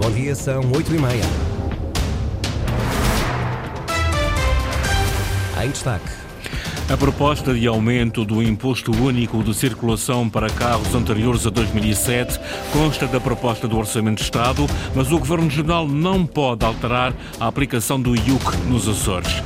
[0.00, 1.24] Bom dia, são 8 e meia.
[5.62, 6.08] Em destaque.
[6.88, 12.40] A proposta de aumento do imposto único de circulação para carros anteriores a 2007
[12.72, 17.46] consta da proposta do Orçamento de Estado, mas o Governo Regional não pode alterar a
[17.46, 19.42] aplicação do IUC nos Açores.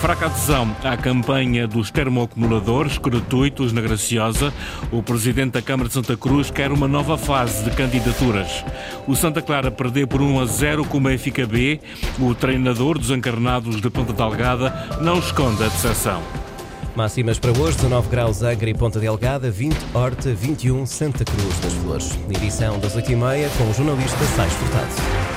[0.00, 4.52] Fraca adesão à campanha dos termoacumuladores gratuitos na Graciosa,
[4.92, 8.64] o Presidente da Câmara de Santa Cruz quer uma nova fase de candidaturas.
[9.06, 11.80] O Santa Clara perdeu por 1 a 0 com o FKB.
[12.20, 16.22] O treinador dos encarnados de Ponta Delgada não esconde a decepção.
[16.94, 21.72] Máximas para hoje, 19 graus Angra e Ponta Delgada, 20 Horta, 21 Santa Cruz das
[21.74, 22.18] Flores.
[22.30, 25.35] Edição das 8h30 com o jornalista Sais Furtado.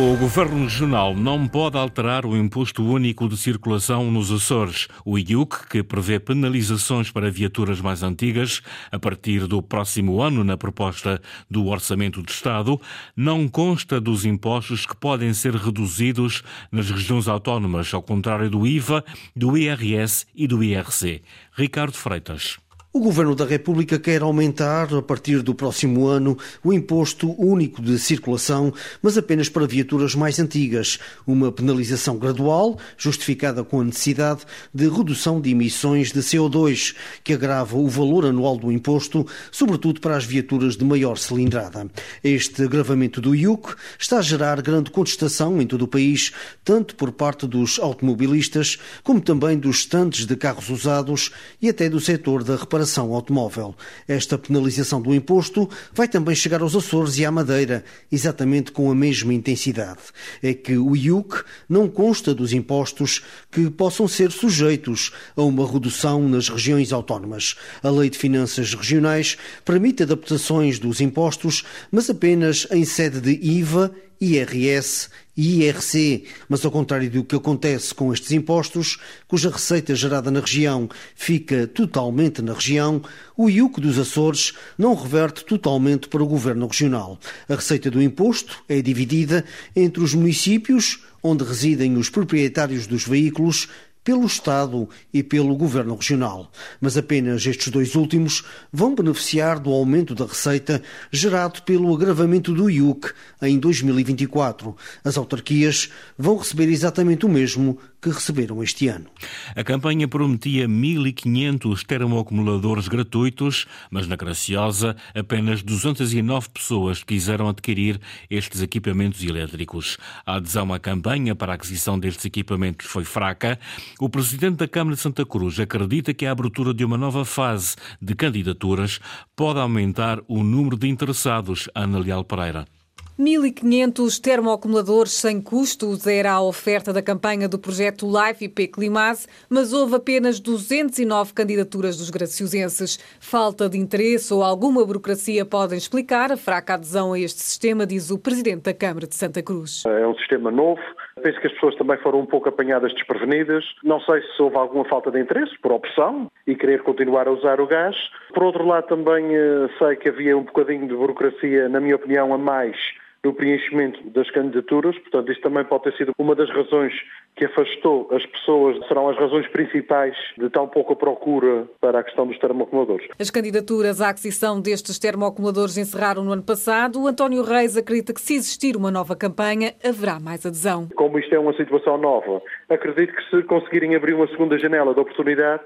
[0.00, 5.68] O Governo Regional não pode alterar o Imposto Único de Circulação nos Açores, o IUC,
[5.68, 11.66] que prevê penalizações para viaturas mais antigas a partir do próximo ano na proposta do
[11.66, 12.80] Orçamento de Estado,
[13.14, 19.04] não consta dos impostos que podem ser reduzidos nas regiões autónomas, ao contrário do IVA,
[19.36, 21.20] do IRS e do IRC.
[21.52, 22.58] Ricardo Freitas.
[22.92, 27.96] O Governo da República quer aumentar, a partir do próximo ano, o imposto único de
[28.00, 30.98] circulação, mas apenas para viaturas mais antigas.
[31.24, 34.40] Uma penalização gradual, justificada com a necessidade
[34.74, 40.16] de redução de emissões de CO2, que agrava o valor anual do imposto, sobretudo para
[40.16, 41.88] as viaturas de maior cilindrada.
[42.24, 46.32] Este agravamento do IUC está a gerar grande contestação em todo o país,
[46.64, 51.30] tanto por parte dos automobilistas, como também dos estantes de carros usados
[51.62, 53.74] e até do setor da reparação reparação automóvel.
[54.08, 58.94] Esta penalização do imposto vai também chegar aos Açores e à Madeira, exatamente com a
[58.94, 60.00] mesma intensidade.
[60.42, 66.26] É que o IUC não consta dos impostos que possam ser sujeitos a uma redução
[66.28, 67.56] nas regiões autónomas.
[67.82, 73.92] A Lei de Finanças Regionais permite adaptações dos impostos, mas apenas em sede de IVA
[74.20, 80.30] IRS e IRC, mas ao contrário do que acontece com estes impostos, cuja receita gerada
[80.30, 83.00] na região fica totalmente na região,
[83.36, 87.18] o IUC dos Açores não reverte totalmente para o governo regional.
[87.48, 89.44] A receita do imposto é dividida
[89.74, 93.68] entre os municípios onde residem os proprietários dos veículos
[94.02, 96.50] pelo Estado e pelo Governo Regional.
[96.80, 102.70] Mas apenas estes dois últimos vão beneficiar do aumento da receita gerado pelo agravamento do
[102.70, 103.12] IUC
[103.42, 104.74] em 2024.
[105.04, 109.06] As autarquias vão receber exatamente o mesmo que receberam este ano.
[109.54, 118.62] A campanha prometia 1.500 termoacumuladores gratuitos, mas na Graciosa apenas 209 pessoas quiseram adquirir estes
[118.62, 119.98] equipamentos elétricos.
[120.24, 123.58] A adesão à campanha para a aquisição destes equipamentos foi fraca.
[123.98, 127.76] O presidente da Câmara de Santa Cruz acredita que a abertura de uma nova fase
[128.00, 128.98] de candidaturas
[129.36, 131.68] pode aumentar o número de interessados.
[131.74, 132.79] Ana Leal Pereira.
[133.20, 139.74] 1.500 termoacumuladores sem custos era a oferta da campanha do projeto Life IP Climase, mas
[139.74, 142.96] houve apenas 209 candidaturas dos graciosenses.
[143.20, 148.10] Falta de interesse ou alguma burocracia podem explicar a fraca adesão a este sistema, diz
[148.10, 149.84] o presidente da Câmara de Santa Cruz.
[149.84, 150.80] É um sistema novo,
[151.22, 153.62] penso que as pessoas também foram um pouco apanhadas desprevenidas.
[153.84, 157.60] Não sei se houve alguma falta de interesse, por opção, e querer continuar a usar
[157.60, 157.94] o gás.
[158.32, 162.32] Por outro lado, também eh, sei que havia um bocadinho de burocracia, na minha opinião,
[162.32, 162.78] a mais
[163.24, 164.98] no preenchimento das candidaturas.
[164.98, 166.92] Portanto, isto também pode ter sido uma das razões
[167.36, 172.26] que afastou as pessoas, serão as razões principais de tão pouca procura para a questão
[172.26, 173.06] dos termoacumuladores.
[173.18, 177.00] As candidaturas à aquisição destes termoacumuladores encerraram no ano passado.
[177.00, 180.88] O António Reis acredita que se existir uma nova campanha, haverá mais adesão.
[180.94, 185.00] Como isto é uma situação nova, acredito que se conseguirem abrir uma segunda janela de
[185.00, 185.62] oportunidade,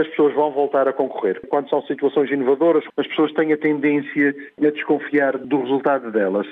[0.00, 1.40] as pessoas vão voltar a concorrer.
[1.48, 6.46] Quando são situações inovadoras, as pessoas têm a tendência a desconfiar do resultado delas.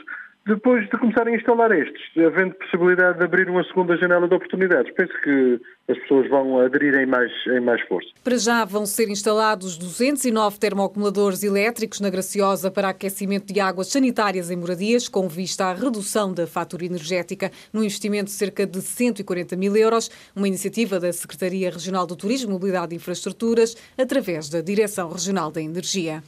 [0.46, 4.92] Depois de começarem a instalar estes, havendo possibilidade de abrir uma segunda janela de oportunidades,
[4.94, 8.08] penso que as pessoas vão aderir em mais, em mais força.
[8.22, 14.50] Para já vão ser instalados 209 termoacumuladores elétricos na Graciosa para aquecimento de águas sanitárias
[14.50, 19.56] em moradias, com vista à redução da fatura energética, num investimento de cerca de 140
[19.56, 25.10] mil euros, uma iniciativa da Secretaria Regional do Turismo, Mobilidade e Infraestruturas, através da Direção
[25.10, 26.22] Regional da Energia.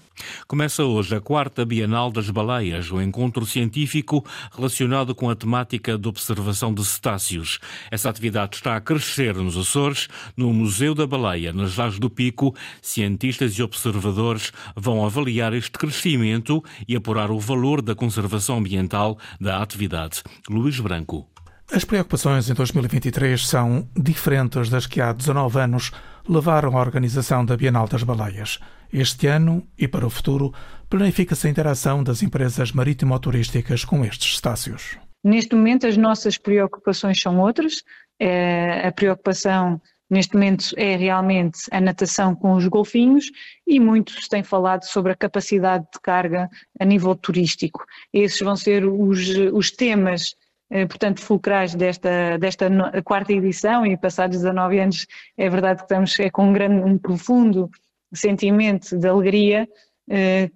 [0.47, 4.25] Começa hoje a quarta Bienal das Baleias, o encontro científico
[4.55, 7.59] relacionado com a temática de observação de cetáceos.
[7.91, 12.55] Essa atividade está a crescer nos Açores, no Museu da Baleia, nas Lajes do Pico,
[12.83, 19.63] cientistas e observadores vão avaliar este crescimento e apurar o valor da conservação ambiental da
[19.63, 20.23] atividade.
[20.51, 21.27] Luís Branco.
[21.73, 25.91] As preocupações em 2023 são diferentes das que há 19 anos
[26.29, 28.59] levaram à organização da Bienal das Baleias.
[28.93, 30.53] Este ano e para o futuro,
[30.91, 34.99] planifica-se a interação das empresas marítimo-turísticas com estes estácios.
[35.25, 37.83] Neste momento, as nossas preocupações são outras.
[38.21, 39.81] É, a preocupação
[40.11, 43.31] neste momento é realmente a natação com os golfinhos
[43.67, 46.49] e muito se tem falado sobre a capacidade de carga
[46.81, 47.85] a nível turístico.
[48.13, 50.35] Esses vão ser os, os temas,
[50.71, 52.69] eh, portanto, fulcrais desta, desta
[53.05, 55.07] quarta edição e passados 19 anos
[55.37, 57.71] é verdade que estamos é com um, grande, um profundo
[58.15, 59.88] sentimento de alegria eh,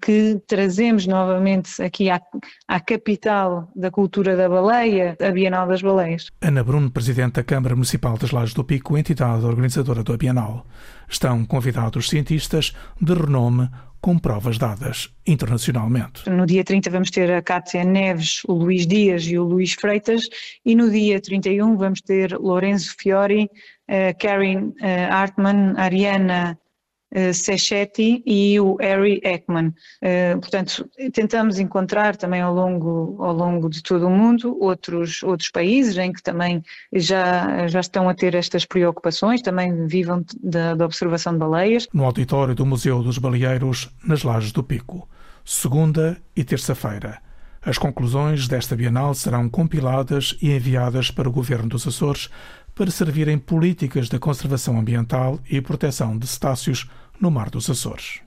[0.01, 2.21] que trazemos novamente aqui à,
[2.67, 6.31] à, capital da cultura da baleia, a Bienal das Baleias.
[6.41, 10.67] Ana Bruno, Presidente da Câmara Municipal das Lajes do Pico, entidade organizadora da Bienal.
[11.09, 13.69] Estão convidados cientistas de renome
[14.03, 16.29] com provas dadas internacionalmente.
[16.29, 20.29] No dia 30 vamos ter a Cátia Neves, o Luís Dias e o Luís Freitas
[20.67, 26.59] e no dia 31 vamos ter Lorenzo Fiori, uh, Karen uh, Hartmann, Ariana
[27.13, 29.69] uh, e o Harry Ekman.
[29.69, 35.51] Uh, portanto, tentamos encontrar também ao longo, ao longo de todo o mundo outros, outros
[35.51, 36.63] países em que também
[36.93, 41.89] já, já estão a ter estas preocupações, também vivam da, da observação de baleias.
[41.93, 45.09] No auditório do Museu dos Baleeiros, nas Lajes do Pico,
[45.45, 47.19] segunda e terça-feira.
[47.65, 52.29] As conclusões desta Bienal serão compiladas e enviadas para o Governo dos Açores
[52.75, 56.89] para servirem políticas de conservação ambiental e proteção de cetáceos
[57.21, 58.21] no Mar dos Açores.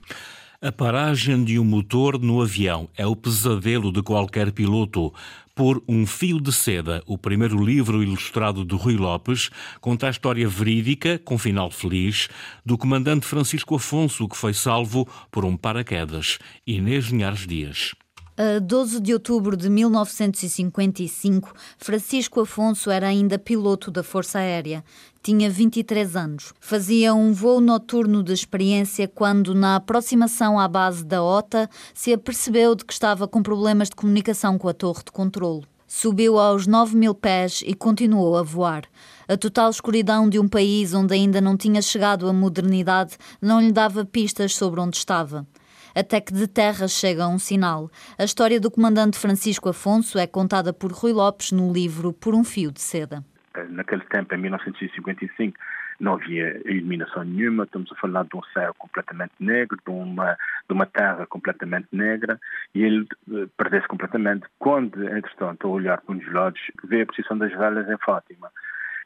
[0.60, 5.12] A paragem de um motor no avião é o pesadelo de qualquer piloto.
[5.54, 9.50] Por Um Fio de Seda, o primeiro livro ilustrado de Rui Lopes,
[9.80, 12.28] conta a história verídica, com final feliz,
[12.64, 16.38] do comandante Francisco Afonso, que foi salvo por um paraquedas.
[16.66, 17.94] Inês Linhares Dias.
[18.38, 24.84] A 12 de outubro de 1955, Francisco Afonso era ainda piloto da Força Aérea.
[25.22, 26.52] Tinha 23 anos.
[26.60, 32.74] Fazia um voo noturno de experiência quando, na aproximação à base da OTA, se apercebeu
[32.74, 35.64] de que estava com problemas de comunicação com a torre de controlo.
[35.88, 38.84] Subiu aos 9 mil pés e continuou a voar.
[39.26, 43.72] A total escuridão de um país onde ainda não tinha chegado a modernidade não lhe
[43.72, 45.46] dava pistas sobre onde estava
[45.96, 47.90] até que de terra chega um sinal.
[48.18, 52.44] A história do comandante Francisco Afonso é contada por Rui Lopes no livro Por um
[52.44, 53.24] Fio de Seda.
[53.70, 55.56] Naquele tempo, em 1955,
[55.98, 60.36] não havia iluminação nenhuma, estamos a falar de um céu completamente negro, de uma,
[60.68, 62.38] de uma terra completamente negra,
[62.74, 64.46] e ele eh, perdeu-se completamente.
[64.58, 68.50] Quando, entretanto, a olhar para dos lados, vê a posição das velas em Fátima.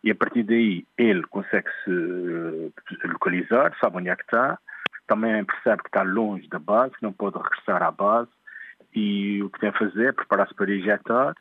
[0.03, 4.59] E a partir daí ele consegue se eh, localizar, sabe onde é que está,
[5.11, 8.31] também percebe que está longe da base, que não pode regressar à base
[8.95, 11.35] e o que tem a fazer é preparar-se para ejetar,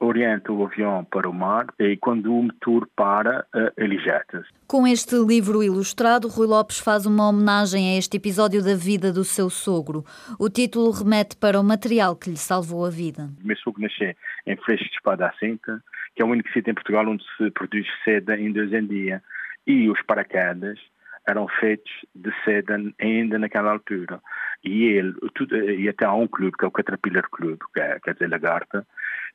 [0.00, 4.48] orienta o avião para o mar e quando o motor para, eh, ele ejeta-se.
[4.66, 9.22] Com este livro ilustrado, Rui Lopes faz uma homenagem a este episódio da vida do
[9.22, 10.04] seu sogro.
[10.36, 13.30] O título remete para o material que lhe salvou a vida.
[13.40, 14.14] O meu sogro nasceu
[14.46, 15.80] em Freixo de Espada à Cinta,
[16.16, 19.22] que é o único sítio em Portugal onde se produz seda em dois em dia.
[19.64, 20.80] E os paraquedas
[21.26, 24.20] eram feitos de seda ainda naquela altura.
[24.64, 27.98] E ele, tudo, e até há um clube, que é o Caterpillar Club, que é,
[28.00, 28.86] quer dizer, Lagarta,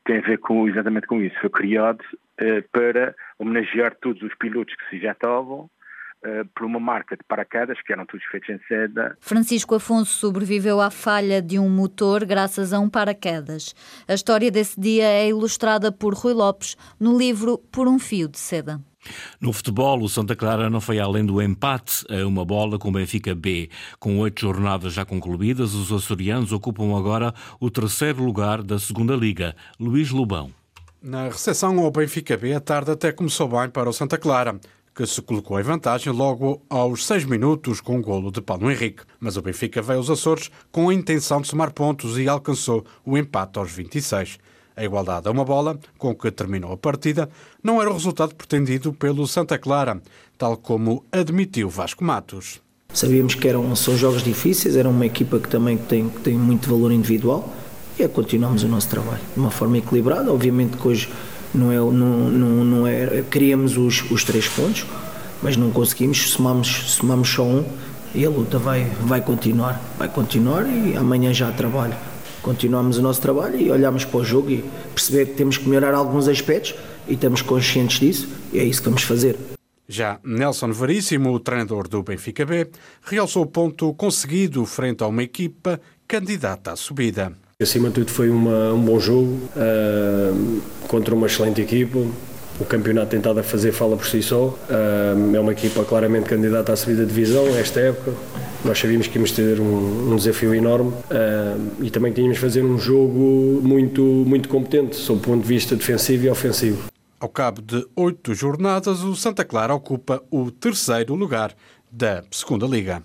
[0.05, 1.35] tem a ver com, exatamente com isso.
[1.39, 2.03] Foi criado
[2.37, 5.69] eh, para homenagear todos os pilotos que se ejetavam
[6.23, 9.15] eh, por uma marca de paraquedas que eram todos feitos em seda.
[9.19, 13.75] Francisco Afonso sobreviveu à falha de um motor graças a um paraquedas.
[14.07, 18.39] A história desse dia é ilustrada por Rui Lopes no livro Por um Fio de
[18.39, 18.79] Seda.
[19.39, 22.91] No futebol, o Santa Clara não foi além do empate a uma bola com o
[22.91, 23.69] Benfica B.
[23.99, 29.55] Com oito jornadas já concluídas, os açorianos ocupam agora o terceiro lugar da segunda Liga.
[29.79, 30.51] Luís Lobão.
[31.01, 34.59] Na recepção ao Benfica B, a tarde até começou bem para o Santa Clara,
[34.95, 39.03] que se colocou em vantagem logo aos seis minutos com o golo de Paulo Henrique.
[39.19, 43.17] Mas o Benfica veio aos Açores com a intenção de somar pontos e alcançou o
[43.17, 44.39] empate aos 26.
[44.77, 47.29] A igualdade a uma bola, com que terminou a partida,
[47.63, 50.01] não era o resultado pretendido pelo Santa Clara,
[50.37, 52.59] tal como admitiu Vasco Matos.
[52.93, 56.91] Sabíamos que eram, são jogos difíceis, era uma equipa que também tem, tem muito valor
[56.91, 57.53] individual
[57.97, 60.31] e é continuamos o nosso trabalho de uma forma equilibrada.
[60.31, 61.09] Obviamente que hoje
[61.53, 64.85] não é, não, não, não é queríamos os, os três pontos,
[65.41, 67.65] mas não conseguimos, somamos, somamos só um
[68.13, 71.95] e a luta vai, vai continuar, vai continuar e amanhã já trabalho
[72.45, 75.95] continuamos o nosso trabalho e olhamos para o jogo e perceber que temos que melhorar
[75.95, 76.75] alguns aspectos
[77.07, 79.35] e estamos conscientes disso e é isso que vamos fazer.
[79.89, 82.67] Já Nelson Veríssimo, o treinador do Benfica B,
[83.01, 87.33] realçou o ponto conseguido frente a uma equipa candidata à subida.
[87.59, 91.97] Acima de tudo foi uma, um bom jogo uh, contra uma excelente equipa.
[92.59, 94.57] O campeonato tem estado a fazer fala por si só.
[95.33, 98.13] É uma equipa claramente candidata à subida de divisão esta época.
[98.65, 100.91] Nós sabíamos que íamos ter um, um desafio enorme
[101.79, 105.75] e também tínhamos de fazer um jogo muito, muito competente, sob o ponto de vista
[105.75, 106.89] defensivo e ofensivo.
[107.19, 111.55] Ao cabo de oito jornadas, o Santa Clara ocupa o terceiro lugar
[111.91, 113.03] da Segunda Liga.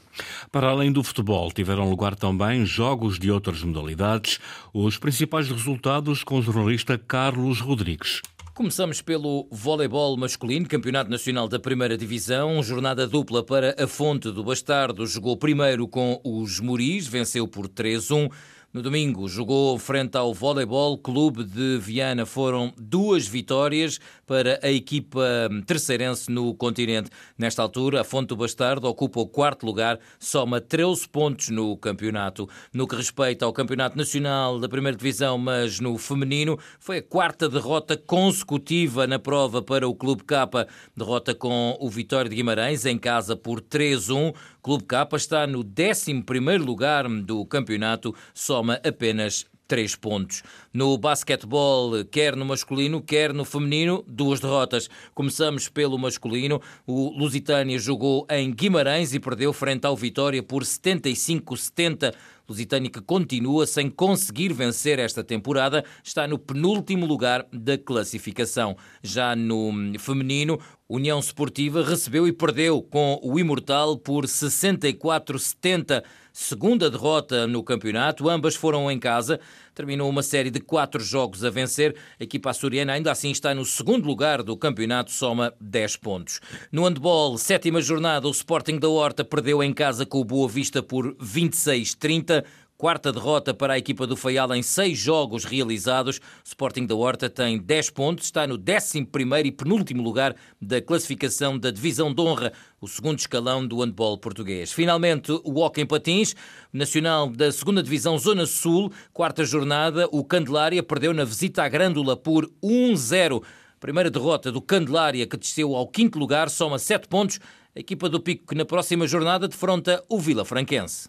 [0.50, 4.40] Para além do futebol, tiveram lugar também jogos de outras modalidades.
[4.72, 8.22] Os principais resultados com o jornalista Carlos Rodrigues.
[8.54, 14.44] Começamos pelo voleibol masculino, Campeonato Nacional da Primeira Divisão, jornada dupla para a Fonte do
[14.44, 15.06] Bastardo.
[15.06, 18.30] Jogou primeiro com os Muris, venceu por 3-1.
[18.72, 22.24] No domingo jogou frente ao Voleibol Clube de Viana.
[22.24, 27.10] Foram duas vitórias para a equipa terceirense no continente.
[27.36, 32.48] Nesta altura, a Fonte do Bastardo ocupa o quarto lugar, soma 13 pontos no campeonato.
[32.72, 37.48] No que respeita ao Campeonato Nacional da Primeira Divisão, mas no feminino, foi a quarta
[37.48, 40.68] derrota consecutiva na prova para o Clube Capa.
[40.96, 44.32] Derrota com o Vitória de Guimarães em casa por 3-1.
[44.62, 46.22] Clube Capa está no 11
[46.58, 48.14] lugar do campeonato,
[48.60, 50.42] soma apenas três pontos.
[50.74, 54.90] No basquetebol, quer no masculino, quer no feminino, duas derrotas.
[55.14, 56.60] Começamos pelo masculino.
[56.86, 62.12] O Lusitânia jogou em Guimarães e perdeu frente ao Vitória por 75-70.
[62.48, 68.76] Lusitânia que continua sem conseguir vencer esta temporada, está no penúltimo lugar da classificação.
[69.00, 76.02] Já no feminino, União Esportiva recebeu e perdeu com o Imortal por 64-70
[76.40, 78.28] segunda derrota no campeonato.
[78.28, 79.38] Ambas foram em casa.
[79.74, 81.94] Terminou uma série de quatro jogos a vencer.
[82.18, 86.40] A equipa açoriana ainda assim está no segundo lugar do campeonato, soma 10 pontos.
[86.72, 90.82] No handball, sétima jornada, o Sporting da Horta perdeu em casa com o Boa Vista
[90.82, 92.42] por 26-30.
[92.80, 96.16] Quarta derrota para a equipa do Faial em seis jogos realizados.
[96.16, 99.06] O Sporting da Horta tem 10 pontos, está no 11
[99.44, 104.72] e penúltimo lugar da classificação da Divisão de Honra, o segundo escalão do handball português.
[104.72, 106.34] Finalmente, o Hockey em Patins,
[106.72, 112.16] nacional da segunda Divisão Zona Sul, quarta jornada, o Candelária perdeu na visita à Grândola
[112.16, 113.42] por 1-0.
[113.78, 117.40] Primeira derrota do Candelária, que desceu ao quinto lugar, soma 7 pontos
[117.76, 121.08] a equipa do Pico que na próxima jornada defronta o Vila Franquense.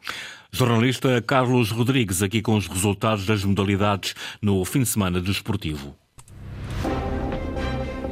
[0.53, 5.95] Jornalista Carlos Rodrigues, aqui com os resultados das modalidades no fim de semana desportivo.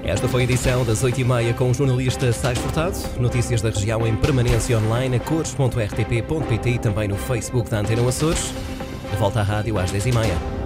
[0.03, 2.97] Esta foi a edição das 8h30 com o jornalista Sais Furtado.
[3.19, 8.53] Notícias da região em permanência online a cores.rtp.pt e também no Facebook da Antena Açores.
[9.11, 10.58] De volta à rádio às 10h30.